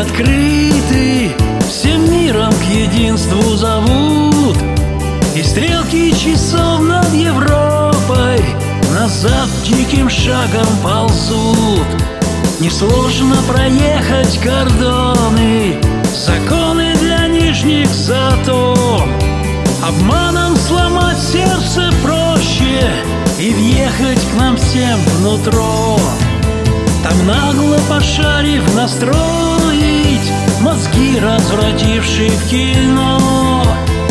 открыты 0.00 1.34
Всем 1.68 2.10
миром 2.10 2.52
к 2.52 2.62
единству 2.64 3.56
зовут. 3.56 4.56
И 5.34 5.42
стрелки 5.42 6.12
часов 6.12 6.80
над 6.80 7.12
Европой 7.12 8.42
Назад 8.94 9.48
диким 9.64 10.08
шагом 10.08 10.66
ползут. 10.82 11.86
Несложно 12.60 13.36
проехать 13.48 14.38
кордоны 14.38 15.76
Законы 16.14 16.94
для 17.00 17.28
нижних 17.28 17.88
затон. 17.88 19.08
Обманом 19.82 20.56
сломать 20.56 21.18
сердце 21.18 21.90
проще 22.02 22.90
И 23.38 23.52
въехать 23.52 24.20
к 24.20 24.38
нам 24.38 24.56
всем 24.56 24.98
внутрь 25.18 26.29
Там 27.10 27.26
нагло 27.26 27.78
пошарив 27.88 28.62
настроить 28.76 30.32
Мозги, 30.60 31.18
развратившие 31.18 32.30
в 32.30 32.48
кино. 32.48 33.64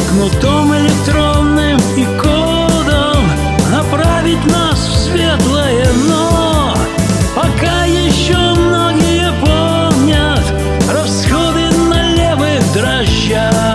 Кнутом 0.10 0.76
электронным 0.76 1.80
и 1.96 2.06
кодом 2.22 3.24
Направить 3.72 4.46
нас 4.48 4.80
в 4.80 4.96
светлое 4.98 5.88
но. 6.10 6.74
Пока 7.36 7.86
еще 7.86 8.36
многие 8.36 9.32
помнят 9.40 10.44
Расходы 10.92 11.70
на 11.90 12.04
левых 12.16 12.74
дрожжах 12.74 13.69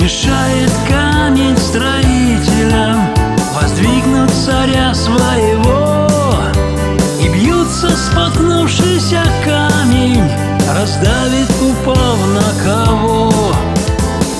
Мешает 0.00 0.70
камень 0.88 1.56
строителям 1.56 3.12
Воздвигнуть 3.52 4.30
царя 4.30 4.94
своего. 4.94 6.06
И 7.20 7.28
бьются 7.28 7.90
споткнувшись 7.96 9.12
о 9.12 9.24
камень 9.44 10.22
Раздавит, 10.72 11.50
упав 11.60 12.18
на 12.28 12.64
кого. 12.64 13.32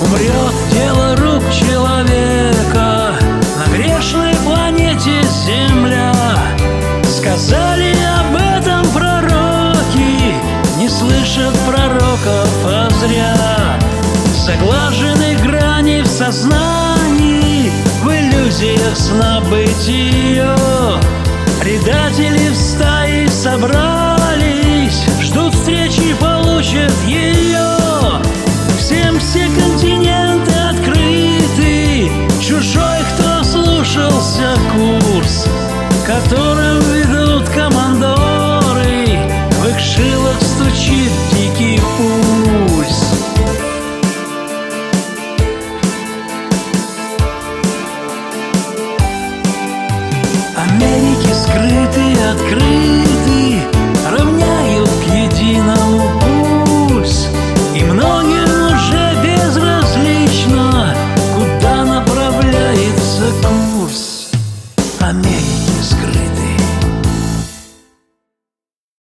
Умрет 0.01 0.53
дело 0.71 1.17
рук 1.17 1.43
человека 1.51 3.15
На 3.57 3.75
грешной 3.75 4.33
планете 4.45 5.21
Земля. 5.45 6.13
Сказали 7.03 7.93
об 8.21 8.35
этом 8.37 8.89
пророки 8.93 10.35
Не 10.77 10.87
слышат 10.87 11.53
пророков, 11.67 12.49
а 12.63 12.87
зря. 13.01 13.77
Заглажены 14.45 15.08
сознании 16.31 17.71
В 18.03 18.07
иллюзиях 18.07 18.95
сна 18.95 19.41
бытия 19.49 20.55
открыть. 52.29 52.98